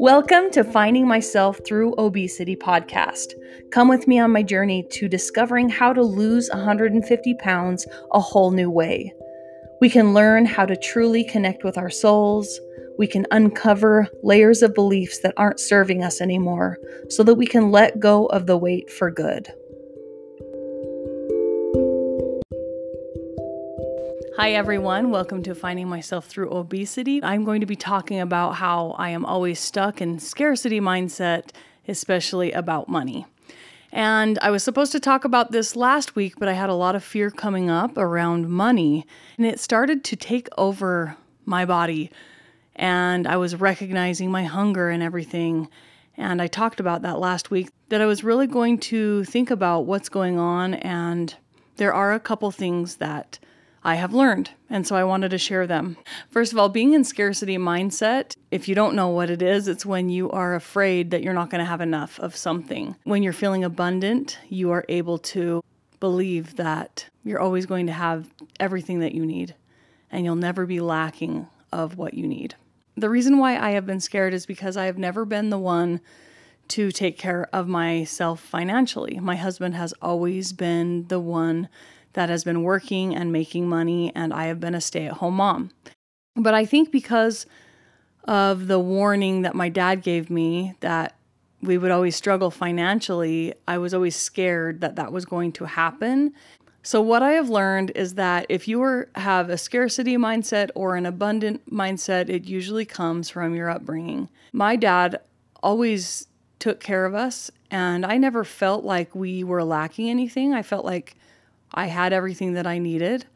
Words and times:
Welcome 0.00 0.50
to 0.50 0.64
Finding 0.64 1.06
Myself 1.06 1.60
Through 1.64 1.94
Obesity 1.98 2.56
podcast. 2.56 3.34
Come 3.70 3.88
with 3.88 4.08
me 4.08 4.18
on 4.18 4.32
my 4.32 4.42
journey 4.42 4.82
to 4.90 5.08
discovering 5.08 5.68
how 5.68 5.92
to 5.92 6.02
lose 6.02 6.50
150 6.50 7.34
pounds 7.34 7.86
a 8.12 8.18
whole 8.18 8.50
new 8.50 8.68
way. 8.68 9.14
We 9.80 9.88
can 9.88 10.12
learn 10.12 10.46
how 10.46 10.66
to 10.66 10.76
truly 10.76 11.22
connect 11.22 11.62
with 11.62 11.78
our 11.78 11.90
souls. 11.90 12.60
We 12.98 13.06
can 13.06 13.26
uncover 13.30 14.08
layers 14.22 14.62
of 14.62 14.74
beliefs 14.74 15.20
that 15.20 15.34
aren't 15.36 15.60
serving 15.60 16.02
us 16.02 16.20
anymore 16.20 16.78
so 17.08 17.22
that 17.22 17.36
we 17.36 17.46
can 17.46 17.70
let 17.70 18.00
go 18.00 18.26
of 18.26 18.46
the 18.46 18.56
weight 18.56 18.90
for 18.90 19.12
good. 19.12 19.48
Hi, 24.36 24.50
everyone. 24.50 25.12
Welcome 25.12 25.44
to 25.44 25.54
Finding 25.54 25.88
Myself 25.88 26.26
Through 26.26 26.50
Obesity. 26.50 27.22
I'm 27.22 27.44
going 27.44 27.60
to 27.60 27.66
be 27.66 27.76
talking 27.76 28.18
about 28.18 28.56
how 28.56 28.96
I 28.98 29.10
am 29.10 29.24
always 29.24 29.60
stuck 29.60 30.02
in 30.02 30.18
scarcity 30.18 30.80
mindset, 30.80 31.50
especially 31.86 32.50
about 32.50 32.88
money. 32.88 33.26
And 33.92 34.36
I 34.42 34.50
was 34.50 34.64
supposed 34.64 34.90
to 34.90 34.98
talk 34.98 35.24
about 35.24 35.52
this 35.52 35.76
last 35.76 36.16
week, 36.16 36.34
but 36.36 36.48
I 36.48 36.54
had 36.54 36.68
a 36.68 36.74
lot 36.74 36.96
of 36.96 37.04
fear 37.04 37.30
coming 37.30 37.70
up 37.70 37.96
around 37.96 38.48
money, 38.48 39.06
and 39.38 39.46
it 39.46 39.60
started 39.60 40.02
to 40.02 40.16
take 40.16 40.48
over 40.58 41.16
my 41.44 41.64
body. 41.64 42.10
And 42.74 43.28
I 43.28 43.36
was 43.36 43.54
recognizing 43.54 44.32
my 44.32 44.42
hunger 44.42 44.90
and 44.90 45.00
everything. 45.00 45.68
And 46.16 46.42
I 46.42 46.48
talked 46.48 46.80
about 46.80 47.02
that 47.02 47.20
last 47.20 47.52
week 47.52 47.70
that 47.88 48.00
I 48.00 48.06
was 48.06 48.24
really 48.24 48.48
going 48.48 48.78
to 48.78 49.22
think 49.26 49.52
about 49.52 49.86
what's 49.86 50.08
going 50.08 50.40
on. 50.40 50.74
And 50.74 51.32
there 51.76 51.94
are 51.94 52.12
a 52.12 52.20
couple 52.20 52.50
things 52.50 52.96
that 52.96 53.38
I 53.84 53.96
have 53.96 54.14
learned. 54.14 54.50
And 54.70 54.86
so 54.86 54.96
I 54.96 55.04
wanted 55.04 55.30
to 55.30 55.38
share 55.38 55.66
them. 55.66 55.98
First 56.30 56.52
of 56.52 56.58
all, 56.58 56.70
being 56.70 56.94
in 56.94 57.04
scarcity 57.04 57.58
mindset, 57.58 58.34
if 58.50 58.66
you 58.66 58.74
don't 58.74 58.96
know 58.96 59.08
what 59.08 59.28
it 59.28 59.42
is, 59.42 59.68
it's 59.68 59.84
when 59.84 60.08
you 60.08 60.30
are 60.30 60.54
afraid 60.54 61.10
that 61.10 61.22
you're 61.22 61.34
not 61.34 61.50
going 61.50 61.58
to 61.58 61.64
have 61.66 61.82
enough 61.82 62.18
of 62.18 62.34
something. 62.34 62.96
When 63.04 63.22
you're 63.22 63.34
feeling 63.34 63.62
abundant, 63.62 64.38
you 64.48 64.70
are 64.70 64.86
able 64.88 65.18
to 65.18 65.62
believe 66.00 66.56
that 66.56 67.06
you're 67.24 67.40
always 67.40 67.66
going 67.66 67.86
to 67.86 67.92
have 67.92 68.32
everything 68.58 69.00
that 69.00 69.14
you 69.14 69.24
need 69.24 69.54
and 70.10 70.24
you'll 70.24 70.36
never 70.36 70.64
be 70.64 70.80
lacking 70.80 71.46
of 71.72 71.96
what 71.96 72.14
you 72.14 72.26
need. 72.26 72.54
The 72.96 73.10
reason 73.10 73.38
why 73.38 73.58
I 73.58 73.70
have 73.72 73.86
been 73.86 74.00
scared 74.00 74.32
is 74.32 74.46
because 74.46 74.76
I 74.76 74.86
have 74.86 74.98
never 74.98 75.24
been 75.24 75.50
the 75.50 75.58
one 75.58 76.00
to 76.68 76.90
take 76.90 77.18
care 77.18 77.48
of 77.52 77.68
myself 77.68 78.40
financially. 78.40 79.18
My 79.20 79.36
husband 79.36 79.74
has 79.74 79.92
always 80.00 80.52
been 80.52 81.08
the 81.08 81.20
one 81.20 81.68
that 82.14 82.28
has 82.28 82.44
been 82.44 82.62
working 82.62 83.14
and 83.14 83.30
making 83.30 83.68
money, 83.68 84.10
and 84.14 84.32
I 84.32 84.46
have 84.46 84.60
been 84.60 84.74
a 84.74 84.80
stay 84.80 85.06
at 85.06 85.14
home 85.14 85.34
mom. 85.34 85.70
But 86.36 86.54
I 86.54 86.64
think 86.64 86.90
because 86.90 87.46
of 88.24 88.66
the 88.66 88.80
warning 88.80 89.42
that 89.42 89.54
my 89.54 89.68
dad 89.68 90.02
gave 90.02 90.30
me 90.30 90.74
that 90.80 91.16
we 91.60 91.78
would 91.78 91.90
always 91.90 92.16
struggle 92.16 92.50
financially, 92.50 93.54
I 93.68 93.78
was 93.78 93.94
always 93.94 94.16
scared 94.16 94.80
that 94.80 94.96
that 94.96 95.12
was 95.12 95.24
going 95.24 95.52
to 95.52 95.64
happen. 95.64 96.32
So, 96.82 97.00
what 97.00 97.22
I 97.22 97.32
have 97.32 97.48
learned 97.48 97.92
is 97.94 98.14
that 98.14 98.46
if 98.50 98.68
you 98.68 98.82
are, 98.82 99.08
have 99.14 99.48
a 99.48 99.56
scarcity 99.56 100.16
mindset 100.18 100.68
or 100.74 100.96
an 100.96 101.06
abundant 101.06 101.70
mindset, 101.70 102.28
it 102.28 102.44
usually 102.44 102.84
comes 102.84 103.30
from 103.30 103.54
your 103.54 103.70
upbringing. 103.70 104.28
My 104.52 104.76
dad 104.76 105.20
always 105.62 106.26
took 106.58 106.80
care 106.80 107.06
of 107.06 107.14
us, 107.14 107.50
and 107.70 108.04
I 108.04 108.18
never 108.18 108.44
felt 108.44 108.84
like 108.84 109.14
we 109.14 109.42
were 109.42 109.64
lacking 109.64 110.10
anything. 110.10 110.52
I 110.52 110.62
felt 110.62 110.84
like 110.84 111.16
I 111.74 111.86
had 111.86 112.12
everything 112.12 112.54
that 112.54 112.66
I 112.66 112.78
needed, 112.78 113.26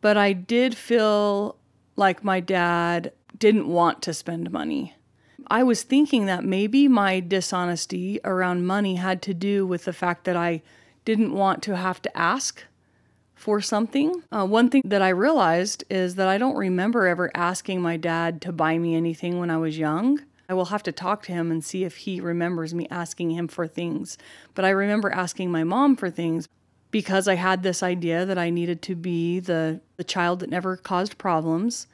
but 0.00 0.16
I 0.16 0.34
did 0.34 0.76
feel 0.76 1.56
like 1.96 2.22
my 2.22 2.38
dad 2.38 3.12
didn't 3.36 3.66
want 3.66 4.02
to 4.02 4.14
spend 4.14 4.50
money. 4.52 4.94
I 5.50 5.62
was 5.62 5.82
thinking 5.82 6.26
that 6.26 6.44
maybe 6.44 6.86
my 6.86 7.20
dishonesty 7.20 8.20
around 8.24 8.66
money 8.66 8.96
had 8.96 9.22
to 9.22 9.34
do 9.34 9.66
with 9.66 9.86
the 9.86 9.92
fact 9.92 10.24
that 10.24 10.36
I 10.36 10.62
didn't 11.06 11.32
want 11.32 11.62
to 11.62 11.76
have 11.76 12.02
to 12.02 12.16
ask 12.16 12.64
for 13.34 13.60
something. 13.60 14.22
Uh, 14.30 14.44
one 14.44 14.68
thing 14.68 14.82
that 14.84 15.00
I 15.00 15.08
realized 15.08 15.84
is 15.88 16.16
that 16.16 16.28
I 16.28 16.36
don't 16.36 16.56
remember 16.56 17.06
ever 17.06 17.30
asking 17.34 17.80
my 17.80 17.96
dad 17.96 18.42
to 18.42 18.52
buy 18.52 18.78
me 18.78 18.94
anything 18.94 19.38
when 19.38 19.48
I 19.48 19.56
was 19.56 19.78
young. 19.78 20.20
I 20.50 20.54
will 20.54 20.66
have 20.66 20.82
to 20.82 20.92
talk 20.92 21.22
to 21.24 21.32
him 21.32 21.50
and 21.50 21.64
see 21.64 21.84
if 21.84 21.98
he 21.98 22.20
remembers 22.20 22.74
me 22.74 22.86
asking 22.90 23.30
him 23.30 23.48
for 23.48 23.66
things. 23.66 24.18
But 24.54 24.64
I 24.64 24.70
remember 24.70 25.10
asking 25.10 25.50
my 25.50 25.64
mom 25.64 25.96
for 25.96 26.10
things 26.10 26.48
because 26.90 27.28
I 27.28 27.34
had 27.34 27.62
this 27.62 27.82
idea 27.82 28.24
that 28.24 28.38
I 28.38 28.50
needed 28.50 28.82
to 28.82 28.94
be 28.94 29.40
the, 29.40 29.80
the 29.96 30.04
child 30.04 30.40
that 30.40 30.50
never 30.50 30.76
caused 30.76 31.18
problems. 31.18 31.86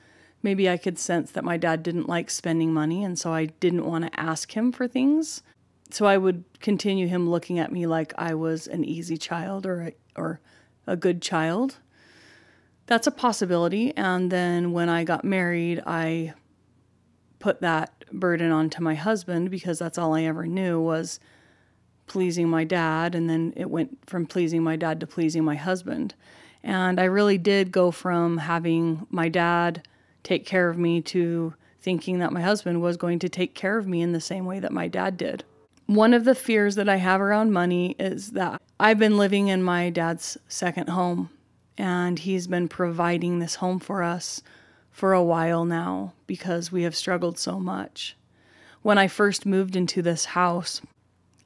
Maybe 0.43 0.69
I 0.69 0.77
could 0.77 0.99
sense 0.99 1.31
that 1.33 1.45
my 1.45 1.57
dad 1.57 1.83
didn't 1.83 2.09
like 2.09 2.31
spending 2.31 2.73
money, 2.73 3.03
and 3.03 3.19
so 3.19 3.33
I 3.33 3.47
didn't 3.47 3.87
want 3.87 4.05
to 4.05 4.21
ask 4.21 4.57
him 4.57 4.73
for 4.73 4.87
things. 4.87 5.43
So 5.91 6.07
I 6.07 6.19
would 6.19 6.45
continue 6.61 7.07
him 7.07 7.29
looking 7.29 7.59
at 7.59 7.73
me 7.73 7.87
like 7.87 8.13
I 8.19 8.35
was 8.35 8.67
an 8.67 8.85
easy 8.85 9.17
child 9.17 9.67
or 9.67 9.83
a, 9.83 9.93
or 10.17 10.41
a 10.87 10.97
good 10.97 11.23
child. 11.23 11.79
That's 12.87 13.07
a 13.07 13.13
possibility. 13.13 13.97
And 13.97 14.31
then 14.31 14.73
when 14.73 14.89
I 14.89 15.05
got 15.05 15.25
married, 15.25 15.83
I 15.87 16.35
put 17.39 17.61
that 17.61 18.05
burden 18.13 18.51
onto 18.51 18.83
my 18.83 18.95
husband 18.95 19.51
because 19.51 19.79
that's 19.79 19.99
all 19.99 20.15
I 20.15 20.23
ever 20.23 20.47
knew 20.47 20.81
was 20.81 21.21
pleasing 22.07 22.49
my 22.49 22.65
dad, 22.65 23.15
and 23.15 23.29
then 23.29 23.53
it 23.57 23.71
went 23.71 23.99
from 24.09 24.27
pleasing 24.27 24.63
my 24.63 24.77
dad 24.77 25.01
to 25.01 25.07
pleasing 25.07 25.45
my 25.45 25.57
husband. 25.57 26.15
And 26.63 27.01
I 27.01 27.05
really 27.05 27.39
did 27.39 27.73
go 27.73 27.91
from 27.91 28.39
having 28.39 29.07
my 29.11 29.29
dad 29.29 29.87
take 30.23 30.47
care 30.47 30.69
of 30.69 30.79
me 30.79 31.01
to 31.03 31.55
thinking 31.79 32.19
that 32.19 32.33
my 32.33 32.41
husband 32.41 32.81
was 32.81 32.97
going 32.97 33.19
to 33.19 33.29
take 33.29 33.55
care 33.55 33.77
of 33.77 33.87
me 33.87 34.01
in 34.01 34.13
the 34.13 34.21
same 34.21 34.47
way 34.47 34.59
that 34.61 34.73
my 34.73 34.89
dad 34.89 35.17
did. 35.19 35.45
One 35.87 36.15
of 36.15 36.25
the 36.25 36.35
fears 36.35 36.77
that 36.77 36.89
I 36.89 36.97
have 36.97 37.21
around 37.21 37.53
money 37.53 37.95
is 37.99 38.31
that 38.31 38.61
I've 38.81 38.99
been 38.99 39.19
living 39.19 39.49
in 39.49 39.63
my 39.63 39.91
dad's 39.91 40.39
second 40.49 40.89
home, 40.89 41.29
and 41.77 42.19
he's 42.19 42.47
been 42.47 42.69
providing 42.69 43.39
this 43.39 43.57
home 43.57 43.79
for 43.79 44.03
us 44.03 44.43
for 44.91 45.13
a 45.13 45.23
while 45.23 45.67
now 45.67 46.15
because 46.27 46.73
we 46.73 46.85
have 46.85 46.97
struggled 46.97 47.39
so 47.39 47.61
much. 47.61 48.17
When 48.81 48.97
I 48.97 49.09
first 49.09 49.45
moved 49.45 49.77
into 49.77 50.01
this 50.01 50.25
house, 50.25 50.81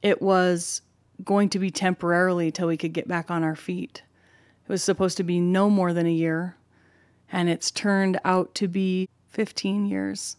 it 0.01 0.21
was 0.21 0.81
going 1.23 1.49
to 1.49 1.59
be 1.59 1.71
temporarily 1.71 2.51
till 2.51 2.67
we 2.67 2.77
could 2.77 2.93
get 2.93 3.07
back 3.07 3.29
on 3.29 3.43
our 3.43 3.55
feet. 3.55 4.03
It 4.63 4.71
was 4.71 4.83
supposed 4.83 5.17
to 5.17 5.23
be 5.23 5.39
no 5.39 5.69
more 5.69 5.93
than 5.93 6.05
a 6.05 6.11
year, 6.11 6.55
and 7.31 7.49
it's 7.49 7.71
turned 7.71 8.19
out 8.23 8.53
to 8.55 8.67
be 8.67 9.09
15 9.29 9.85
years. 9.85 10.37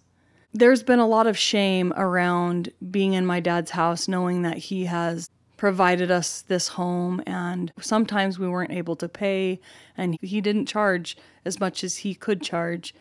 There's 0.53 0.83
been 0.83 0.99
a 0.99 1.07
lot 1.07 1.27
of 1.27 1.39
shame 1.39 1.93
around 1.97 2.71
being 2.91 3.13
in 3.13 3.27
my 3.27 3.41
dad's 3.41 3.73
house, 3.73 4.09
knowing 4.09 4.43
that 4.43 4.59
he 4.59 4.87
has 4.87 5.29
provided 5.57 6.11
us 6.11 6.43
this 6.43 6.69
home, 6.69 7.23
and 7.27 7.73
sometimes 7.81 8.39
we 8.39 8.49
weren't 8.49 8.73
able 8.73 8.97
to 8.97 9.09
pay, 9.09 9.61
and 9.97 10.17
he 10.23 10.41
didn't 10.41 10.67
charge 10.67 11.17
as 11.45 11.61
much 11.61 11.85
as 11.85 11.99
he 11.99 12.15
could 12.15 12.41
charge 12.41 12.95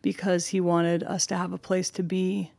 because 0.00 0.48
he 0.48 0.60
wanted 0.60 1.02
us 1.02 1.26
to 1.26 1.36
have 1.36 1.52
a 1.52 1.58
place 1.58 1.90
to 1.90 2.02
be. 2.02 2.52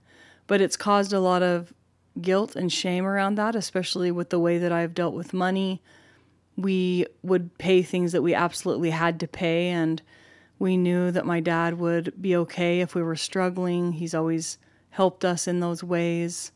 But 0.48 0.62
it's 0.62 0.76
caused 0.76 1.14
a 1.14 1.20
lot 1.20 1.42
of 1.42 1.74
guilt 2.22 2.56
and 2.56 2.72
shame 2.72 3.06
around 3.06 3.36
that, 3.36 3.56
especially 3.56 4.12
with 4.12 4.30
the 4.30 4.40
way 4.40 4.58
that 4.58 4.72
I've 4.72 4.94
dealt 4.94 5.14
with 5.14 5.34
money. 5.34 5.82
We 6.58 7.06
would 7.22 7.58
pay 7.58 7.82
things 7.82 8.12
that 8.14 8.22
we 8.22 8.34
absolutely 8.34 8.92
had 8.92 9.20
to 9.20 9.28
pay, 9.28 9.68
and 9.68 10.02
we 10.58 10.78
knew 10.78 11.12
that 11.12 11.26
my 11.26 11.40
dad 11.42 11.78
would 11.80 12.14
be 12.22 12.36
okay 12.38 12.80
if 12.80 12.96
we 12.96 13.04
were 13.04 13.16
struggling. 13.16 13.94
He's 13.94 14.14
always 14.14 14.58
helped 14.92 15.26
us 15.26 15.48
in 15.48 15.60
those 15.60 15.84
ways. 15.84 16.52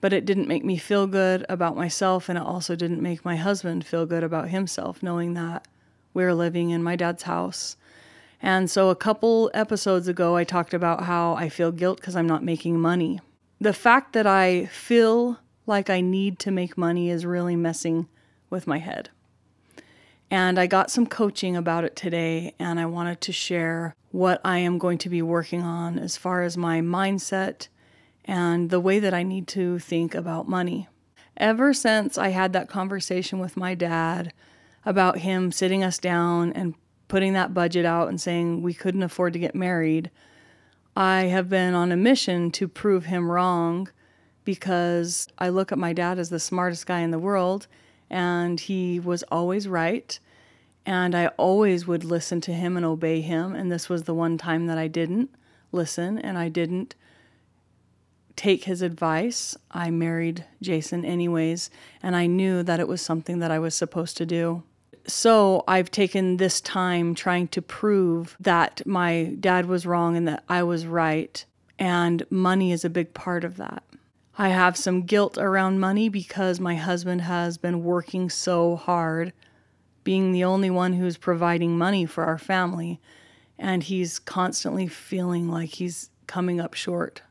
But 0.00 0.12
it 0.12 0.24
didn't 0.24 0.48
make 0.48 0.64
me 0.64 0.76
feel 0.76 1.06
good 1.06 1.46
about 1.48 1.76
myself, 1.76 2.28
and 2.28 2.36
it 2.36 2.44
also 2.44 2.74
didn't 2.74 3.00
make 3.00 3.24
my 3.24 3.36
husband 3.36 3.86
feel 3.86 4.04
good 4.04 4.24
about 4.24 4.48
himself, 4.48 5.00
knowing 5.00 5.34
that 5.34 5.68
we 6.12 6.24
we're 6.24 6.34
living 6.34 6.70
in 6.70 6.82
my 6.82 6.96
dad's 6.96 7.22
house. 7.22 7.76
And 8.44 8.68
so, 8.68 8.90
a 8.90 8.96
couple 8.96 9.52
episodes 9.54 10.08
ago, 10.08 10.34
I 10.34 10.42
talked 10.42 10.74
about 10.74 11.04
how 11.04 11.34
I 11.34 11.48
feel 11.48 11.70
guilt 11.70 12.00
because 12.00 12.16
I'm 12.16 12.26
not 12.26 12.42
making 12.42 12.80
money 12.80 13.20
the 13.62 13.72
fact 13.72 14.12
that 14.12 14.26
I 14.26 14.66
feel 14.66 15.38
like 15.66 15.88
I 15.88 16.00
need 16.00 16.40
to 16.40 16.50
make 16.50 16.76
money 16.76 17.10
is 17.10 17.24
really 17.24 17.54
messing 17.54 18.08
with 18.50 18.66
my 18.66 18.78
head. 18.78 19.10
And 20.32 20.58
I 20.58 20.66
got 20.66 20.90
some 20.90 21.06
coaching 21.06 21.56
about 21.56 21.84
it 21.84 21.94
today, 21.94 22.56
and 22.58 22.80
I 22.80 22.86
wanted 22.86 23.20
to 23.20 23.32
share 23.32 23.94
what 24.10 24.40
I 24.44 24.58
am 24.58 24.78
going 24.78 24.98
to 24.98 25.08
be 25.08 25.22
working 25.22 25.62
on 25.62 25.96
as 25.96 26.16
far 26.16 26.42
as 26.42 26.56
my 26.56 26.80
mindset 26.80 27.68
and 28.24 28.68
the 28.68 28.80
way 28.80 28.98
that 28.98 29.14
I 29.14 29.22
need 29.22 29.46
to 29.48 29.78
think 29.78 30.12
about 30.12 30.48
money. 30.48 30.88
Ever 31.36 31.72
since 31.72 32.18
I 32.18 32.30
had 32.30 32.52
that 32.54 32.68
conversation 32.68 33.38
with 33.38 33.56
my 33.56 33.76
dad 33.76 34.32
about 34.84 35.18
him 35.18 35.52
sitting 35.52 35.84
us 35.84 35.98
down 35.98 36.52
and 36.52 36.74
putting 37.06 37.34
that 37.34 37.54
budget 37.54 37.84
out 37.84 38.08
and 38.08 38.20
saying 38.20 38.60
we 38.60 38.74
couldn't 38.74 39.04
afford 39.04 39.34
to 39.34 39.38
get 39.38 39.54
married, 39.54 40.10
I 40.96 41.22
have 41.22 41.48
been 41.48 41.74
on 41.74 41.90
a 41.90 41.96
mission 41.96 42.50
to 42.52 42.68
prove 42.68 43.06
him 43.06 43.30
wrong 43.30 43.88
because 44.44 45.28
I 45.38 45.48
look 45.48 45.72
at 45.72 45.78
my 45.78 45.92
dad 45.92 46.18
as 46.18 46.30
the 46.30 46.40
smartest 46.40 46.86
guy 46.86 47.00
in 47.00 47.10
the 47.10 47.18
world 47.18 47.66
and 48.10 48.60
he 48.60 49.00
was 49.00 49.22
always 49.24 49.66
right. 49.66 50.18
And 50.84 51.14
I 51.14 51.28
always 51.38 51.86
would 51.86 52.04
listen 52.04 52.40
to 52.42 52.52
him 52.52 52.76
and 52.76 52.84
obey 52.84 53.20
him. 53.20 53.54
And 53.54 53.72
this 53.72 53.88
was 53.88 54.02
the 54.02 54.14
one 54.14 54.36
time 54.36 54.66
that 54.66 54.78
I 54.78 54.88
didn't 54.88 55.30
listen 55.70 56.18
and 56.18 56.36
I 56.36 56.48
didn't 56.48 56.94
take 58.36 58.64
his 58.64 58.82
advice. 58.82 59.56
I 59.70 59.90
married 59.90 60.44
Jason 60.60 61.04
anyways, 61.04 61.70
and 62.02 62.16
I 62.16 62.26
knew 62.26 62.62
that 62.62 62.80
it 62.80 62.88
was 62.88 63.00
something 63.00 63.38
that 63.38 63.50
I 63.50 63.58
was 63.58 63.74
supposed 63.74 64.16
to 64.16 64.26
do. 64.26 64.62
So 65.06 65.64
I've 65.66 65.90
taken 65.90 66.36
this 66.36 66.60
time 66.60 67.14
trying 67.14 67.48
to 67.48 67.62
prove 67.62 68.36
that 68.40 68.82
my 68.86 69.34
dad 69.40 69.66
was 69.66 69.86
wrong 69.86 70.16
and 70.16 70.28
that 70.28 70.44
I 70.48 70.62
was 70.62 70.86
right, 70.86 71.44
and 71.78 72.24
money 72.30 72.72
is 72.72 72.84
a 72.84 72.90
big 72.90 73.12
part 73.14 73.44
of 73.44 73.56
that. 73.56 73.82
I 74.38 74.48
have 74.48 74.76
some 74.76 75.02
guilt 75.02 75.36
around 75.36 75.80
money 75.80 76.08
because 76.08 76.60
my 76.60 76.76
husband 76.76 77.22
has 77.22 77.58
been 77.58 77.84
working 77.84 78.30
so 78.30 78.76
hard, 78.76 79.32
being 80.04 80.32
the 80.32 80.44
only 80.44 80.70
one 80.70 80.94
who's 80.94 81.16
providing 81.16 81.76
money 81.76 82.06
for 82.06 82.24
our 82.24 82.38
family, 82.38 83.00
and 83.58 83.82
he's 83.82 84.18
constantly 84.18 84.86
feeling 84.86 85.48
like 85.50 85.70
he's 85.70 86.10
coming 86.26 86.60
up 86.60 86.74
short 86.74 87.22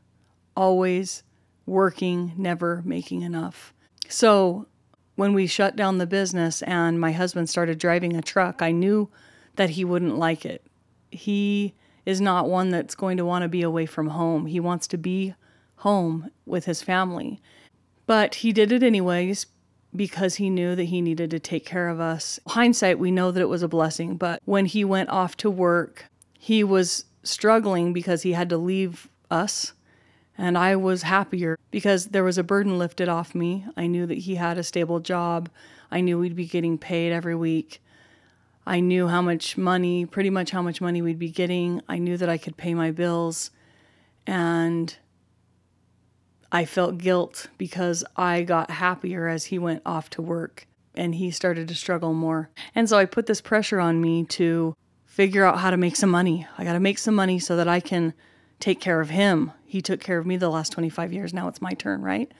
always 0.56 1.22
working, 1.66 2.32
never 2.36 2.82
making 2.84 3.22
enough. 3.22 3.72
So 4.08 4.66
when 5.16 5.34
we 5.34 5.46
shut 5.46 5.76
down 5.76 5.98
the 5.98 6.06
business 6.06 6.62
and 6.62 7.00
my 7.00 7.12
husband 7.12 7.48
started 7.48 7.78
driving 7.78 8.16
a 8.16 8.22
truck, 8.22 8.62
I 8.62 8.72
knew 8.72 9.10
that 9.56 9.70
he 9.70 9.84
wouldn't 9.84 10.18
like 10.18 10.44
it. 10.44 10.64
He 11.10 11.74
is 12.06 12.20
not 12.20 12.48
one 12.48 12.70
that's 12.70 12.94
going 12.94 13.16
to 13.18 13.24
want 13.24 13.42
to 13.42 13.48
be 13.48 13.62
away 13.62 13.86
from 13.86 14.08
home. 14.08 14.46
He 14.46 14.60
wants 14.60 14.86
to 14.88 14.98
be 14.98 15.34
home 15.76 16.30
with 16.46 16.64
his 16.64 16.82
family. 16.82 17.40
But 18.06 18.36
he 18.36 18.52
did 18.52 18.72
it 18.72 18.82
anyways 18.82 19.46
because 19.94 20.36
he 20.36 20.48
knew 20.48 20.74
that 20.74 20.84
he 20.84 21.00
needed 21.00 21.30
to 21.30 21.38
take 21.38 21.66
care 21.66 21.88
of 21.88 22.00
us. 22.00 22.40
Hindsight, 22.46 22.98
we 22.98 23.10
know 23.10 23.30
that 23.30 23.40
it 23.40 23.48
was 23.48 23.62
a 23.62 23.68
blessing, 23.68 24.16
but 24.16 24.40
when 24.44 24.66
he 24.66 24.84
went 24.84 25.10
off 25.10 25.36
to 25.38 25.50
work, 25.50 26.06
he 26.38 26.64
was 26.64 27.04
struggling 27.22 27.92
because 27.92 28.22
he 28.22 28.32
had 28.32 28.48
to 28.48 28.56
leave 28.56 29.08
us 29.30 29.74
and 30.42 30.58
I 30.58 30.74
was 30.74 31.04
happier 31.04 31.56
because 31.70 32.06
there 32.06 32.24
was 32.24 32.36
a 32.36 32.42
burden 32.42 32.76
lifted 32.76 33.08
off 33.08 33.32
me. 33.32 33.64
I 33.76 33.86
knew 33.86 34.06
that 34.06 34.18
he 34.18 34.34
had 34.34 34.58
a 34.58 34.64
stable 34.64 34.98
job. 34.98 35.48
I 35.88 36.00
knew 36.00 36.18
we'd 36.18 36.34
be 36.34 36.46
getting 36.46 36.78
paid 36.78 37.12
every 37.12 37.36
week. 37.36 37.80
I 38.66 38.80
knew 38.80 39.06
how 39.06 39.22
much 39.22 39.56
money, 39.56 40.04
pretty 40.04 40.30
much 40.30 40.50
how 40.50 40.60
much 40.60 40.80
money 40.80 41.00
we'd 41.00 41.20
be 41.20 41.30
getting. 41.30 41.80
I 41.88 41.98
knew 41.98 42.16
that 42.16 42.28
I 42.28 42.38
could 42.38 42.56
pay 42.56 42.74
my 42.74 42.90
bills. 42.90 43.52
And 44.26 44.96
I 46.50 46.64
felt 46.64 46.98
guilt 46.98 47.46
because 47.56 48.02
I 48.16 48.42
got 48.42 48.68
happier 48.68 49.28
as 49.28 49.44
he 49.44 49.60
went 49.60 49.82
off 49.86 50.10
to 50.10 50.22
work 50.22 50.66
and 50.96 51.14
he 51.14 51.30
started 51.30 51.68
to 51.68 51.76
struggle 51.76 52.14
more. 52.14 52.50
And 52.74 52.88
so 52.88 52.98
I 52.98 53.04
put 53.04 53.26
this 53.26 53.40
pressure 53.40 53.78
on 53.78 54.00
me 54.00 54.24
to 54.24 54.74
figure 55.06 55.44
out 55.44 55.58
how 55.58 55.70
to 55.70 55.76
make 55.76 55.94
some 55.94 56.10
money. 56.10 56.48
I 56.58 56.64
got 56.64 56.72
to 56.72 56.80
make 56.80 56.98
some 56.98 57.14
money 57.14 57.38
so 57.38 57.54
that 57.54 57.68
I 57.68 57.78
can 57.78 58.12
take 58.62 58.80
care 58.80 59.00
of 59.00 59.10
him. 59.10 59.50
He 59.66 59.82
took 59.82 60.00
care 60.00 60.18
of 60.18 60.26
me 60.26 60.36
the 60.36 60.48
last 60.48 60.70
25 60.70 61.12
years. 61.12 61.34
Now 61.34 61.48
it's 61.48 61.60
my 61.60 61.72
turn, 61.72 62.00
right? 62.00 62.30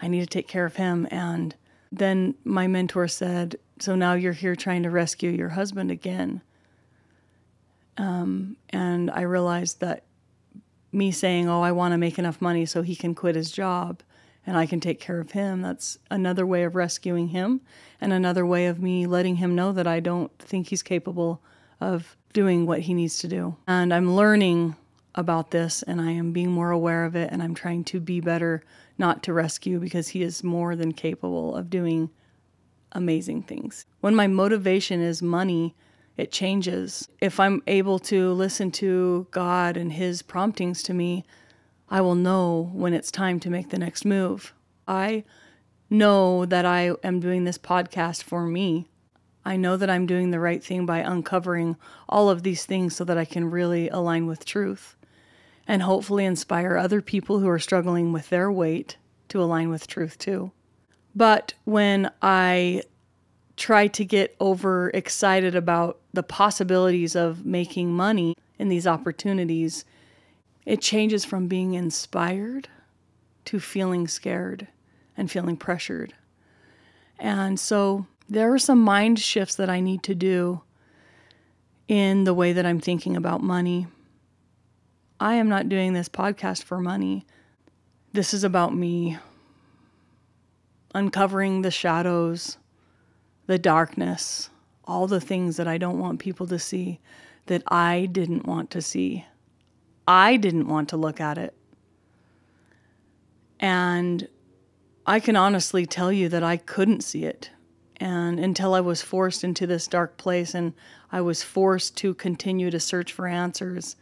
I 0.00 0.08
need 0.08 0.20
to 0.20 0.26
take 0.26 0.46
care 0.46 0.66
of 0.66 0.76
him. 0.76 1.08
And 1.10 1.54
then 1.90 2.34
my 2.44 2.66
mentor 2.66 3.08
said, 3.08 3.56
So 3.78 3.94
now 3.94 4.12
you're 4.12 4.34
here 4.34 4.54
trying 4.54 4.82
to 4.82 4.90
rescue 4.90 5.30
your 5.30 5.48
husband 5.50 5.90
again. 5.90 6.42
Um, 7.96 8.58
and 8.68 9.10
I 9.10 9.22
realized 9.22 9.80
that 9.80 10.04
me 10.92 11.10
saying, 11.12 11.48
Oh, 11.48 11.62
I 11.62 11.72
want 11.72 11.92
to 11.92 11.98
make 11.98 12.18
enough 12.18 12.42
money 12.42 12.66
so 12.66 12.82
he 12.82 12.94
can 12.94 13.14
quit 13.14 13.34
his 13.34 13.50
job 13.50 14.02
and 14.46 14.58
I 14.58 14.66
can 14.66 14.80
take 14.80 15.00
care 15.00 15.20
of 15.20 15.32
him, 15.32 15.62
that's 15.62 15.98
another 16.10 16.46
way 16.46 16.64
of 16.64 16.74
rescuing 16.74 17.28
him 17.28 17.60
and 18.00 18.12
another 18.12 18.44
way 18.44 18.66
of 18.66 18.80
me 18.80 19.06
letting 19.06 19.36
him 19.36 19.54
know 19.54 19.70
that 19.72 19.86
I 19.86 20.00
don't 20.00 20.36
think 20.38 20.68
he's 20.68 20.82
capable 20.82 21.42
of 21.80 22.16
doing 22.32 22.66
what 22.66 22.80
he 22.80 22.94
needs 22.94 23.18
to 23.18 23.28
do. 23.28 23.56
And 23.68 23.92
I'm 23.92 24.14
learning 24.14 24.76
about 25.14 25.50
this 25.50 25.82
and 25.82 26.00
I 26.00 26.12
am 26.12 26.32
being 26.32 26.50
more 26.50 26.70
aware 26.70 27.04
of 27.04 27.16
it 27.16 27.30
and 27.32 27.42
I'm 27.42 27.54
trying 27.54 27.84
to 27.84 28.00
be 28.00 28.20
better, 28.20 28.62
not 28.98 29.22
to 29.24 29.32
rescue 29.32 29.80
because 29.80 30.08
he 30.08 30.22
is 30.22 30.44
more 30.44 30.76
than 30.76 30.92
capable 30.92 31.56
of 31.56 31.70
doing 31.70 32.10
amazing 32.92 33.42
things. 33.42 33.86
When 34.00 34.14
my 34.14 34.26
motivation 34.26 35.00
is 35.00 35.22
money, 35.22 35.74
it 36.16 36.32
changes. 36.32 37.08
If 37.20 37.40
I'm 37.40 37.62
able 37.66 37.98
to 38.00 38.32
listen 38.32 38.70
to 38.72 39.26
God 39.30 39.76
and 39.76 39.92
his 39.92 40.22
promptings 40.22 40.82
to 40.84 40.94
me, 40.94 41.24
I 41.88 42.00
will 42.00 42.14
know 42.14 42.70
when 42.72 42.94
it's 42.94 43.10
time 43.10 43.40
to 43.40 43.50
make 43.50 43.70
the 43.70 43.78
next 43.78 44.04
move. 44.04 44.54
I 44.86 45.24
know 45.88 46.44
that 46.46 46.64
I 46.64 46.94
am 47.02 47.20
doing 47.20 47.44
this 47.44 47.58
podcast 47.58 48.22
for 48.22 48.46
me. 48.46 48.88
I 49.44 49.56
know 49.56 49.76
that 49.76 49.90
I'm 49.90 50.06
doing 50.06 50.30
the 50.30 50.38
right 50.38 50.62
thing 50.62 50.86
by 50.86 50.98
uncovering 50.98 51.76
all 52.08 52.28
of 52.28 52.42
these 52.42 52.66
things 52.66 52.94
so 52.94 53.04
that 53.04 53.18
I 53.18 53.24
can 53.24 53.50
really 53.50 53.88
align 53.88 54.26
with 54.26 54.44
truth 54.44 54.96
and 55.66 55.82
hopefully 55.82 56.24
inspire 56.24 56.76
other 56.76 57.00
people 57.00 57.38
who 57.38 57.48
are 57.48 57.58
struggling 57.58 58.12
with 58.12 58.30
their 58.30 58.50
weight 58.50 58.96
to 59.28 59.42
align 59.42 59.68
with 59.68 59.86
truth 59.86 60.18
too. 60.18 60.52
But 61.14 61.54
when 61.64 62.10
I 62.22 62.82
try 63.56 63.88
to 63.88 64.04
get 64.04 64.34
over 64.40 64.90
excited 64.90 65.54
about 65.54 65.98
the 66.12 66.22
possibilities 66.22 67.14
of 67.14 67.44
making 67.44 67.92
money 67.92 68.34
in 68.58 68.68
these 68.68 68.86
opportunities, 68.86 69.84
it 70.64 70.80
changes 70.80 71.24
from 71.24 71.46
being 71.46 71.74
inspired 71.74 72.68
to 73.46 73.60
feeling 73.60 74.08
scared 74.08 74.68
and 75.16 75.30
feeling 75.30 75.56
pressured. 75.56 76.14
And 77.18 77.60
so 77.60 78.06
there 78.28 78.52
are 78.52 78.58
some 78.58 78.80
mind 78.80 79.18
shifts 79.18 79.56
that 79.56 79.68
I 79.68 79.80
need 79.80 80.02
to 80.04 80.14
do 80.14 80.62
in 81.88 82.24
the 82.24 82.34
way 82.34 82.52
that 82.52 82.64
I'm 82.64 82.80
thinking 82.80 83.16
about 83.16 83.42
money. 83.42 83.88
I 85.22 85.34
am 85.34 85.50
not 85.50 85.68
doing 85.68 85.92
this 85.92 86.08
podcast 86.08 86.62
for 86.62 86.80
money. 86.80 87.26
This 88.14 88.32
is 88.32 88.42
about 88.42 88.74
me 88.74 89.18
uncovering 90.94 91.60
the 91.60 91.70
shadows, 91.70 92.56
the 93.46 93.58
darkness, 93.58 94.48
all 94.86 95.06
the 95.06 95.20
things 95.20 95.58
that 95.58 95.68
I 95.68 95.76
don't 95.76 95.98
want 95.98 96.20
people 96.20 96.46
to 96.46 96.58
see, 96.58 97.00
that 97.46 97.62
I 97.68 98.08
didn't 98.10 98.46
want 98.46 98.70
to 98.70 98.80
see. 98.80 99.26
I 100.08 100.38
didn't 100.38 100.68
want 100.68 100.88
to 100.88 100.96
look 100.96 101.20
at 101.20 101.36
it. 101.36 101.54
And 103.60 104.26
I 105.06 105.20
can 105.20 105.36
honestly 105.36 105.84
tell 105.84 106.10
you 106.10 106.30
that 106.30 106.42
I 106.42 106.56
couldn't 106.56 107.04
see 107.04 107.26
it. 107.26 107.50
And 107.98 108.40
until 108.40 108.72
I 108.72 108.80
was 108.80 109.02
forced 109.02 109.44
into 109.44 109.66
this 109.66 109.86
dark 109.86 110.16
place 110.16 110.54
and 110.54 110.72
I 111.12 111.20
was 111.20 111.42
forced 111.42 111.98
to 111.98 112.14
continue 112.14 112.70
to 112.70 112.80
search 112.80 113.12
for 113.12 113.26
answers, 113.26 113.96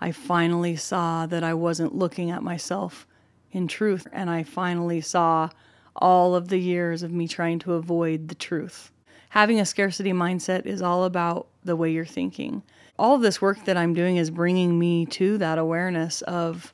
I 0.00 0.12
finally 0.12 0.76
saw 0.76 1.26
that 1.26 1.42
I 1.42 1.54
wasn't 1.54 1.94
looking 1.94 2.30
at 2.30 2.42
myself 2.42 3.06
in 3.50 3.66
truth, 3.66 4.06
and 4.12 4.30
I 4.30 4.42
finally 4.42 5.00
saw 5.00 5.50
all 5.96 6.34
of 6.34 6.48
the 6.48 6.58
years 6.58 7.02
of 7.02 7.12
me 7.12 7.26
trying 7.26 7.58
to 7.60 7.74
avoid 7.74 8.28
the 8.28 8.34
truth. 8.34 8.92
Having 9.30 9.60
a 9.60 9.66
scarcity 9.66 10.12
mindset 10.12 10.64
is 10.64 10.80
all 10.80 11.04
about 11.04 11.48
the 11.64 11.76
way 11.76 11.90
you're 11.90 12.04
thinking. 12.04 12.62
All 12.98 13.16
of 13.16 13.22
this 13.22 13.42
work 13.42 13.64
that 13.64 13.76
I'm 13.76 13.94
doing 13.94 14.16
is 14.16 14.30
bringing 14.30 14.78
me 14.78 15.06
to 15.06 15.38
that 15.38 15.58
awareness 15.58 16.22
of 16.22 16.72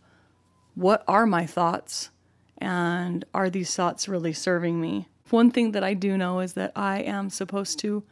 what 0.74 1.04
are 1.08 1.26
my 1.26 1.46
thoughts 1.46 2.10
and 2.58 3.24
are 3.34 3.50
these 3.50 3.74
thoughts 3.74 4.08
really 4.08 4.32
serving 4.32 4.80
me? 4.80 5.08
One 5.30 5.50
thing 5.50 5.72
that 5.72 5.82
I 5.82 5.94
do 5.94 6.16
know 6.16 6.40
is 6.40 6.52
that 6.52 6.72
I 6.76 7.00
am 7.00 7.30
supposed 7.30 7.78
to 7.80 8.04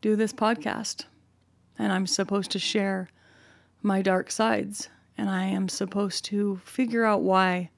do 0.00 0.16
this 0.16 0.32
podcast 0.32 1.04
and 1.78 1.92
I'm 1.92 2.06
supposed 2.06 2.50
to 2.52 2.58
share 2.58 3.08
my 3.82 4.02
dark 4.02 4.30
sides, 4.30 4.88
and 5.16 5.28
I 5.30 5.44
am 5.44 5.68
supposed 5.68 6.24
to 6.26 6.60
figure 6.64 7.04
out 7.04 7.22
why 7.22 7.70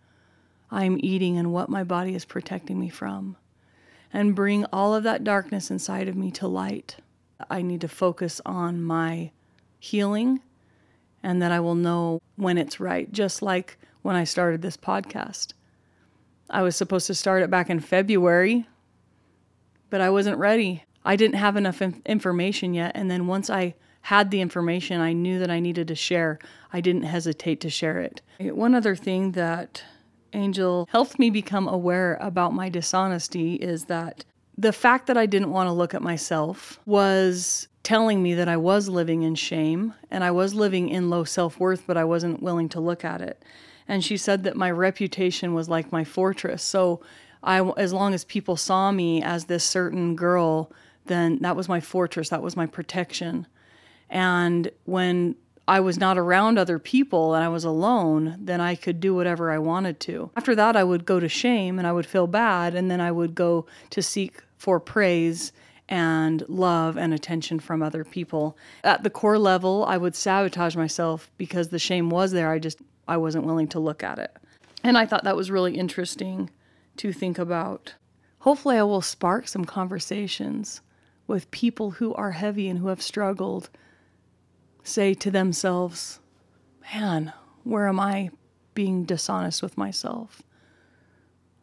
I'm 0.70 0.98
eating 1.00 1.38
and 1.38 1.52
what 1.52 1.68
my 1.68 1.84
body 1.84 2.14
is 2.14 2.24
protecting 2.24 2.78
me 2.78 2.88
from, 2.88 3.36
and 4.12 4.34
bring 4.34 4.64
all 4.72 4.94
of 4.94 5.04
that 5.04 5.24
darkness 5.24 5.70
inside 5.70 6.08
of 6.08 6.16
me 6.16 6.30
to 6.32 6.48
light. 6.48 6.96
I 7.50 7.62
need 7.62 7.80
to 7.82 7.88
focus 7.88 8.40
on 8.46 8.82
my 8.82 9.30
healing, 9.78 10.40
and 11.22 11.42
that 11.42 11.52
I 11.52 11.60
will 11.60 11.74
know 11.74 12.20
when 12.36 12.58
it's 12.58 12.80
right, 12.80 13.10
just 13.12 13.42
like 13.42 13.78
when 14.02 14.16
I 14.16 14.24
started 14.24 14.62
this 14.62 14.76
podcast. 14.76 15.52
I 16.50 16.62
was 16.62 16.76
supposed 16.76 17.06
to 17.06 17.14
start 17.14 17.42
it 17.42 17.50
back 17.50 17.70
in 17.70 17.80
February, 17.80 18.66
but 19.90 20.00
I 20.00 20.10
wasn't 20.10 20.38
ready. 20.38 20.84
I 21.04 21.16
didn't 21.16 21.36
have 21.36 21.56
enough 21.56 21.80
information 21.80 22.74
yet. 22.74 22.92
And 22.94 23.10
then 23.10 23.26
once 23.26 23.50
I 23.50 23.74
had 24.02 24.30
the 24.30 24.40
information 24.40 25.00
I 25.00 25.12
knew 25.12 25.38
that 25.38 25.50
I 25.50 25.60
needed 25.60 25.88
to 25.88 25.94
share, 25.94 26.38
I 26.72 26.80
didn't 26.80 27.04
hesitate 27.04 27.60
to 27.60 27.70
share 27.70 28.00
it. 28.00 28.20
One 28.40 28.74
other 28.74 28.96
thing 28.96 29.32
that 29.32 29.82
Angel 30.32 30.88
helped 30.90 31.18
me 31.18 31.30
become 31.30 31.68
aware 31.68 32.18
about 32.20 32.54
my 32.54 32.68
dishonesty 32.68 33.54
is 33.54 33.86
that 33.86 34.24
the 34.58 34.72
fact 34.72 35.06
that 35.06 35.16
I 35.16 35.26
didn't 35.26 35.50
want 35.50 35.68
to 35.68 35.72
look 35.72 35.94
at 35.94 36.02
myself 36.02 36.78
was 36.84 37.68
telling 37.82 38.22
me 38.22 38.34
that 38.34 38.48
I 38.48 38.56
was 38.56 38.88
living 38.88 39.22
in 39.22 39.34
shame 39.34 39.94
and 40.10 40.22
I 40.22 40.30
was 40.30 40.54
living 40.54 40.88
in 40.88 41.10
low 41.10 41.24
self 41.24 41.58
worth, 41.58 41.84
but 41.86 41.96
I 41.96 42.04
wasn't 42.04 42.42
willing 42.42 42.68
to 42.70 42.80
look 42.80 43.04
at 43.04 43.20
it. 43.20 43.42
And 43.88 44.04
she 44.04 44.16
said 44.16 44.44
that 44.44 44.56
my 44.56 44.70
reputation 44.70 45.54
was 45.54 45.68
like 45.68 45.92
my 45.92 46.04
fortress. 46.04 46.62
So, 46.62 47.00
I, 47.44 47.60
as 47.76 47.92
long 47.92 48.14
as 48.14 48.24
people 48.24 48.56
saw 48.56 48.92
me 48.92 49.20
as 49.20 49.46
this 49.46 49.64
certain 49.64 50.14
girl, 50.14 50.70
then 51.06 51.40
that 51.40 51.56
was 51.56 51.68
my 51.68 51.80
fortress, 51.80 52.28
that 52.28 52.42
was 52.42 52.56
my 52.56 52.66
protection. 52.66 53.48
And 54.12 54.70
when 54.84 55.36
I 55.66 55.80
was 55.80 55.98
not 55.98 56.18
around 56.18 56.58
other 56.58 56.78
people 56.78 57.34
and 57.34 57.42
I 57.42 57.48
was 57.48 57.64
alone, 57.64 58.36
then 58.38 58.60
I 58.60 58.74
could 58.74 59.00
do 59.00 59.14
whatever 59.14 59.50
I 59.50 59.58
wanted 59.58 60.00
to. 60.00 60.30
After 60.36 60.54
that, 60.54 60.76
I 60.76 60.84
would 60.84 61.06
go 61.06 61.18
to 61.18 61.30
shame 61.30 61.78
and 61.78 61.88
I 61.88 61.92
would 61.92 62.04
feel 62.04 62.26
bad, 62.26 62.74
and 62.74 62.90
then 62.90 63.00
I 63.00 63.10
would 63.10 63.34
go 63.34 63.64
to 63.90 64.02
seek 64.02 64.42
for 64.58 64.78
praise 64.78 65.50
and 65.88 66.44
love 66.46 66.98
and 66.98 67.14
attention 67.14 67.58
from 67.58 67.82
other 67.82 68.04
people. 68.04 68.56
At 68.84 69.02
the 69.02 69.10
core 69.10 69.38
level, 69.38 69.84
I 69.88 69.96
would 69.96 70.14
sabotage 70.14 70.76
myself 70.76 71.30
because 71.38 71.68
the 71.68 71.78
shame 71.78 72.10
was 72.10 72.32
there. 72.32 72.50
I 72.50 72.58
just 72.58 72.78
I 73.08 73.16
wasn't 73.16 73.46
willing 73.46 73.68
to 73.68 73.80
look 73.80 74.04
at 74.04 74.18
it. 74.18 74.36
And 74.84 74.98
I 74.98 75.06
thought 75.06 75.24
that 75.24 75.36
was 75.36 75.50
really 75.50 75.78
interesting 75.78 76.50
to 76.98 77.12
think 77.12 77.38
about. 77.38 77.94
Hopefully 78.40 78.76
I 78.76 78.82
will 78.82 79.00
spark 79.00 79.48
some 79.48 79.64
conversations 79.64 80.82
with 81.26 81.50
people 81.50 81.92
who 81.92 82.12
are 82.14 82.32
heavy 82.32 82.68
and 82.68 82.78
who 82.78 82.88
have 82.88 83.00
struggled 83.00 83.70
say 84.82 85.14
to 85.14 85.30
themselves, 85.30 86.20
"Man, 86.92 87.32
where 87.64 87.88
am 87.88 88.00
I 88.00 88.30
being 88.74 89.04
dishonest 89.04 89.62
with 89.62 89.78
myself? 89.78 90.42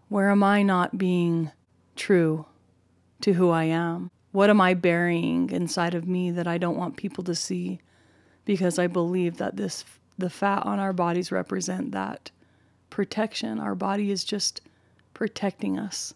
Where 0.08 0.30
am 0.30 0.44
I 0.44 0.64
not 0.64 0.98
being 0.98 1.52
true 1.96 2.46
to 3.22 3.34
who 3.34 3.50
I 3.50 3.66
am? 3.66 4.10
What 4.32 4.50
am 4.50 4.62
I 4.62 4.74
burying 4.74 5.50
inside 5.50 5.94
of 5.94 6.08
me 6.08 6.32
that 6.32 6.48
I 6.48 6.58
don't 6.58 6.78
want 6.78 6.98
people 6.98 7.24
to 7.26 7.36
see 7.36 7.80
because 8.46 8.80
I 8.80 8.88
believe 8.88 9.38
that 9.38 9.58
this 9.58 9.86
the 10.18 10.30
fat 10.30 10.66
on 10.66 10.80
our 10.80 10.92
bodies 10.92 11.32
represent 11.32 11.92
that 11.94 12.30
protection. 12.90 13.60
Our 13.60 13.76
body 13.76 14.12
is 14.12 14.24
just 14.24 14.62
protecting 15.14 15.80
us 15.80 16.14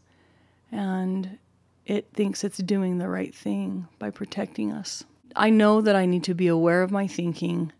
and 0.71 1.37
it 1.85 2.07
thinks 2.13 2.43
it's 2.43 2.57
doing 2.57 2.97
the 2.97 3.07
right 3.07 3.33
thing 3.33 3.87
by 3.99 4.09
protecting 4.09 4.71
us. 4.71 5.03
I 5.35 5.49
know 5.49 5.81
that 5.81 5.95
I 5.95 6.05
need 6.05 6.23
to 6.25 6.33
be 6.33 6.47
aware 6.47 6.83
of 6.83 6.91
my 6.91 7.07
thinking. 7.07 7.71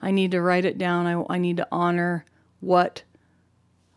I 0.00 0.10
need 0.10 0.30
to 0.32 0.42
write 0.42 0.64
it 0.64 0.78
down. 0.78 1.06
I, 1.06 1.24
I 1.34 1.38
need 1.38 1.56
to 1.58 1.68
honor 1.70 2.24
what 2.60 3.02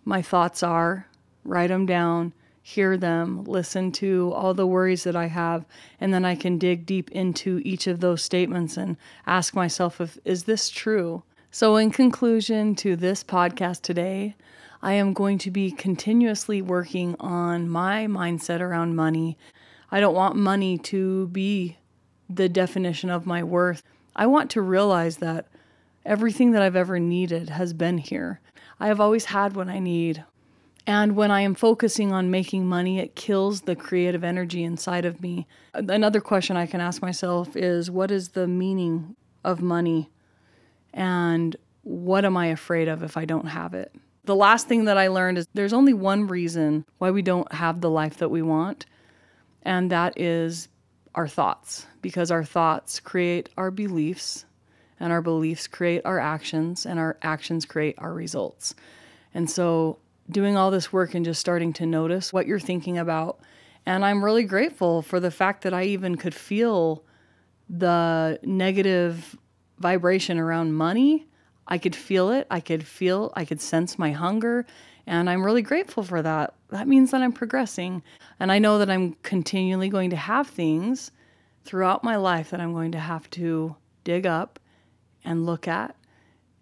my 0.03 0.21
thoughts 0.21 0.61
are, 0.63 1.07
write 1.43 1.69
them 1.69 1.85
down, 1.85 2.33
hear 2.61 2.97
them, 2.97 3.43
listen 3.43 3.91
to 3.91 4.31
all 4.35 4.53
the 4.53 4.67
worries 4.67 5.03
that 5.03 5.15
I 5.15 5.27
have, 5.27 5.65
and 5.99 6.13
then 6.13 6.25
I 6.25 6.35
can 6.35 6.57
dig 6.57 6.85
deep 6.85 7.11
into 7.11 7.61
each 7.63 7.87
of 7.87 7.99
those 7.99 8.23
statements 8.23 8.77
and 8.77 8.97
ask 9.27 9.55
myself 9.55 10.01
if 10.01 10.17
is 10.25 10.43
this 10.43 10.69
true? 10.69 11.23
So 11.51 11.75
in 11.75 11.91
conclusion 11.91 12.75
to 12.75 12.95
this 12.95 13.23
podcast 13.23 13.81
today, 13.81 14.35
I 14.81 14.93
am 14.93 15.13
going 15.13 15.37
to 15.39 15.51
be 15.51 15.71
continuously 15.71 16.61
working 16.61 17.15
on 17.19 17.69
my 17.69 18.07
mindset 18.07 18.61
around 18.61 18.95
money. 18.95 19.37
I 19.89 19.99
don't 19.99 20.15
want 20.15 20.35
money 20.35 20.77
to 20.79 21.27
be 21.27 21.77
the 22.29 22.49
definition 22.49 23.09
of 23.09 23.25
my 23.25 23.43
worth. 23.43 23.83
I 24.15 24.27
want 24.27 24.49
to 24.51 24.61
realize 24.61 25.17
that 25.17 25.47
everything 26.05 26.51
that 26.51 26.61
I've 26.61 26.75
ever 26.75 26.99
needed 26.99 27.49
has 27.49 27.73
been 27.73 27.97
here. 27.97 28.39
I 28.79 28.87
have 28.87 28.99
always 28.99 29.25
had 29.25 29.55
what 29.55 29.67
I 29.67 29.79
need. 29.79 30.23
And 30.87 31.15
when 31.15 31.31
I 31.31 31.41
am 31.41 31.55
focusing 31.55 32.11
on 32.11 32.29
making 32.29 32.67
money, 32.67 32.99
it 32.99 33.15
kills 33.15 33.61
the 33.61 33.75
creative 33.75 34.23
energy 34.23 34.63
inside 34.63 35.05
of 35.05 35.21
me. 35.21 35.47
Another 35.73 36.21
question 36.21 36.55
I 36.57 36.67
can 36.67 36.79
ask 36.79 37.01
myself 37.01 37.55
is 37.55 37.89
what 37.89 38.11
is 38.11 38.29
the 38.29 38.47
meaning 38.47 39.15
of 39.43 39.61
money? 39.61 40.11
And 40.93 41.55
what 41.81 42.23
am 42.23 42.37
I 42.37 42.47
afraid 42.47 42.87
of 42.87 43.03
if 43.03 43.17
I 43.17 43.25
don't 43.25 43.47
have 43.47 43.73
it? 43.73 43.93
The 44.25 44.35
last 44.35 44.67
thing 44.67 44.85
that 44.85 44.97
I 44.97 45.07
learned 45.07 45.37
is 45.37 45.47
there's 45.53 45.73
only 45.73 45.93
one 45.93 46.27
reason 46.27 46.85
why 46.97 47.11
we 47.11 47.21
don't 47.21 47.51
have 47.53 47.81
the 47.81 47.89
life 47.89 48.17
that 48.17 48.29
we 48.29 48.41
want, 48.41 48.85
and 49.61 49.91
that 49.91 50.19
is 50.19 50.67
our 51.15 51.27
thoughts, 51.27 51.87
because 52.01 52.29
our 52.29 52.43
thoughts 52.43 52.99
create 52.99 53.49
our 53.57 53.71
beliefs, 53.71 54.45
and 54.99 55.11
our 55.11 55.21
beliefs 55.21 55.67
create 55.67 56.01
our 56.05 56.19
actions, 56.19 56.85
and 56.85 56.99
our 56.99 57.17
actions 57.21 57.65
create 57.65 57.95
our 57.97 58.13
results. 58.13 58.75
And 59.33 59.49
so 59.49 59.97
doing 60.29 60.55
all 60.55 60.71
this 60.71 60.93
work 60.93 61.13
and 61.13 61.25
just 61.25 61.39
starting 61.39 61.73
to 61.73 61.85
notice 61.85 62.31
what 62.31 62.47
you're 62.47 62.59
thinking 62.59 62.97
about. 62.97 63.39
And 63.85 64.03
I'm 64.03 64.23
really 64.23 64.43
grateful 64.43 65.01
for 65.01 65.19
the 65.19 65.31
fact 65.31 65.63
that 65.63 65.73
I 65.73 65.83
even 65.83 66.15
could 66.15 66.33
feel 66.33 67.03
the 67.69 68.39
negative 68.43 69.37
vibration 69.79 70.39
around 70.39 70.73
money. 70.73 71.27
I 71.67 71.77
could 71.77 71.95
feel 71.95 72.31
it. 72.31 72.47
I 72.49 72.59
could 72.59 72.85
feel, 72.85 73.31
I 73.35 73.45
could 73.45 73.61
sense 73.61 73.99
my 73.99 74.11
hunger. 74.11 74.65
And 75.07 75.29
I'm 75.29 75.43
really 75.43 75.61
grateful 75.61 76.03
for 76.03 76.21
that. 76.21 76.53
That 76.69 76.87
means 76.87 77.11
that 77.11 77.21
I'm 77.21 77.31
progressing. 77.31 78.01
And 78.39 78.51
I 78.51 78.59
know 78.59 78.79
that 78.79 78.89
I'm 78.89 79.13
continually 79.23 79.89
going 79.89 80.09
to 80.09 80.15
have 80.15 80.47
things 80.47 81.11
throughout 81.63 82.03
my 82.03 82.15
life 82.15 82.49
that 82.49 82.61
I'm 82.61 82.73
going 82.73 82.91
to 82.93 82.99
have 82.99 83.29
to 83.31 83.75
dig 84.03 84.25
up 84.25 84.59
and 85.23 85.45
look 85.45 85.67
at 85.67 85.95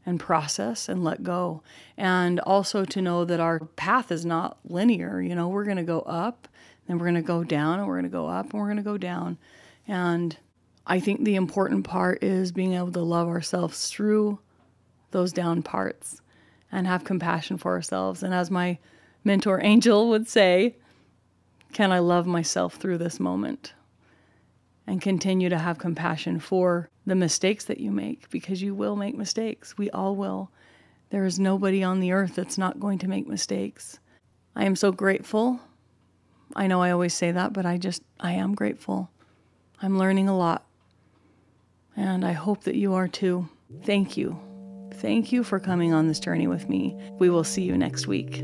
and 0.06 0.20
process 0.20 0.90
and 0.90 1.04
let 1.04 1.24
go. 1.24 1.64
And 1.98 2.40
also 2.42 2.84
to 2.86 3.02
know 3.02 3.24
that 3.26 3.40
our 3.40 3.60
path 3.60 4.12
is 4.12 4.26
not 4.26 4.58
linear. 4.66 5.22
You 5.22 5.36
know, 5.36 5.48
we're 5.48 5.64
going 5.66 5.78
to 5.78 5.84
go 5.84 6.02
up, 6.02 6.48
then 6.88 6.98
we're 6.98 7.06
going 7.06 7.16
to 7.16 7.22
go 7.22 7.44
down, 7.44 7.80
and 7.80 7.88
we're 7.88 7.96
going 7.96 8.04
to 8.04 8.10
go 8.10 8.28
up, 8.28 8.52
and 8.52 8.60
we're 8.60 8.68
going 8.68 8.78
to 8.78 8.84
go 8.84 8.98
down. 8.98 9.38
And 9.88 10.36
I 10.86 11.00
think 11.00 11.24
the 11.24 11.36
important 11.36 11.86
part 11.86 12.24
is 12.24 12.52
being 12.52 12.74
able 12.74 12.92
to 12.92 13.02
love 13.02 13.28
ourselves 13.28 13.90
through 13.90 14.40
those 15.12 15.32
down 15.32 15.64
parts 15.64 16.22
and 16.74 16.86
have 16.86 17.06
compassion 17.06 17.58
for 17.58 17.72
ourselves. 17.72 18.24
And 18.24 18.34
as 18.34 18.52
my 18.52 18.78
mentor 19.24 19.62
Angel 19.64 20.10
would 20.10 20.28
say, 20.28 20.76
can 21.72 21.94
I 21.94 22.00
love 22.00 22.28
myself 22.28 22.76
through 22.76 22.98
this 22.98 23.20
moment? 23.20 23.74
and 24.88 25.02
continue 25.02 25.50
to 25.50 25.58
have 25.58 25.78
compassion 25.78 26.40
for 26.40 26.90
the 27.06 27.16
mistakes 27.16 27.66
that 27.66 27.80
you 27.80 27.92
make 27.92 28.30
because 28.30 28.62
you 28.62 28.76
will 28.76 28.96
make 28.96 29.16
mistakes. 29.16 29.78
We 29.78 29.90
all 29.92 30.16
will. 30.16 30.52
There 31.10 31.26
is 31.26 31.40
nobody 31.40 31.84
on 31.84 32.00
the 32.00 32.12
earth 32.12 32.36
that's 32.36 32.58
not 32.58 32.80
going 32.80 33.00
to 33.00 33.08
make 33.08 33.28
mistakes. 33.28 34.00
I 34.56 34.66
am 34.66 34.76
so 34.76 34.92
grateful. 34.92 35.60
I 36.56 36.68
know 36.68 36.82
I 36.82 36.92
always 36.92 37.14
say 37.14 37.32
that, 37.32 37.54
but 37.54 37.66
I 37.66 37.78
just, 37.78 38.04
I 38.20 38.34
am 38.34 38.56
grateful. 38.56 39.10
I'm 39.82 39.98
learning 39.98 40.28
a 40.28 40.38
lot. 40.38 40.66
And 41.96 42.26
I 42.26 42.32
hope 42.32 42.64
that 42.64 42.76
you 42.76 42.94
are 42.96 43.08
too. 43.08 43.48
Thank 43.84 44.18
you. 44.18 44.40
Thank 44.94 45.32
you 45.32 45.44
for 45.44 45.60
coming 45.60 45.94
on 45.94 46.08
this 46.08 46.20
journey 46.20 46.48
with 46.48 46.70
me. 46.70 46.98
We 47.20 47.30
will 47.30 47.44
see 47.44 47.64
you 47.64 47.78
next 47.78 48.08
week. 48.08 48.44